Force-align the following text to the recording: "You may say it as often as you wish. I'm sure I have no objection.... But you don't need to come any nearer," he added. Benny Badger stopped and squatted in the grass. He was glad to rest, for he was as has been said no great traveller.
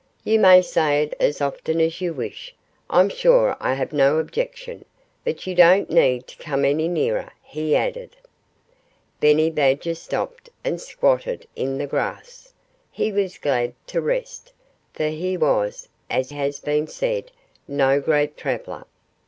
"You 0.23 0.39
may 0.39 0.63
say 0.63 1.03
it 1.03 1.13
as 1.19 1.41
often 1.41 1.79
as 1.79 2.01
you 2.01 2.11
wish. 2.11 2.55
I'm 2.89 3.07
sure 3.07 3.55
I 3.59 3.75
have 3.75 3.93
no 3.93 4.17
objection.... 4.17 4.83
But 5.23 5.45
you 5.45 5.53
don't 5.53 5.91
need 5.91 6.25
to 6.25 6.41
come 6.41 6.65
any 6.65 6.87
nearer," 6.87 7.29
he 7.43 7.75
added. 7.75 8.15
Benny 9.19 9.51
Badger 9.51 9.93
stopped 9.93 10.49
and 10.63 10.81
squatted 10.81 11.45
in 11.55 11.77
the 11.77 11.85
grass. 11.85 12.51
He 12.91 13.11
was 13.11 13.37
glad 13.37 13.75
to 13.89 14.01
rest, 14.01 14.53
for 14.91 15.09
he 15.09 15.37
was 15.37 15.87
as 16.09 16.31
has 16.31 16.59
been 16.59 16.87
said 16.87 17.29
no 17.67 17.99
great 18.01 18.35
traveller. 18.35 18.87